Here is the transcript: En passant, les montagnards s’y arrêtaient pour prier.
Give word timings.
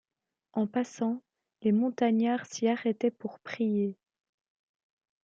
En 0.53 0.65
passant, 0.65 1.21
les 1.61 1.71
montagnards 1.71 2.47
s’y 2.47 2.67
arrêtaient 2.67 3.11
pour 3.11 3.39
prier. 3.39 3.95